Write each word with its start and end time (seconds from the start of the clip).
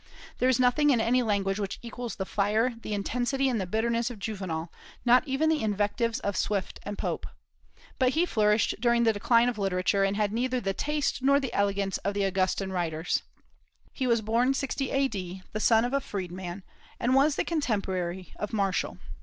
There 0.39 0.49
is 0.49 0.59
nothing 0.59 0.89
in 0.89 0.99
any 0.99 1.21
language 1.21 1.59
which 1.59 1.77
equals 1.83 2.15
the 2.15 2.25
fire, 2.25 2.73
the 2.81 2.91
intensity, 2.95 3.47
and 3.47 3.61
the 3.61 3.67
bitterness 3.67 4.09
of 4.09 4.17
Juvenal, 4.17 4.73
not 5.05 5.27
even 5.27 5.47
the 5.47 5.61
invectives 5.61 6.19
of 6.21 6.35
Swift 6.35 6.79
and 6.81 6.97
Pope. 6.97 7.27
But 7.99 8.13
he 8.13 8.25
flourished 8.25 8.73
during 8.79 9.03
the 9.03 9.13
decline 9.13 9.47
of 9.47 9.59
literature, 9.59 10.03
and 10.03 10.17
had 10.17 10.33
neither 10.33 10.59
the 10.59 10.73
taste 10.73 11.21
nor 11.21 11.39
the 11.39 11.53
elegance 11.53 11.99
of 11.99 12.15
the 12.15 12.23
Augustan 12.23 12.71
writers. 12.73 13.21
He 13.93 14.07
was 14.07 14.21
born 14.21 14.55
60 14.55 14.89
A.D., 14.89 15.43
the 15.51 15.59
son 15.59 15.85
of 15.85 15.93
a 15.93 16.01
freedman, 16.01 16.63
and 16.99 17.13
was 17.13 17.35
the 17.35 17.43
contemporary 17.45 18.33
of 18.37 18.53
Martial. 18.53 18.97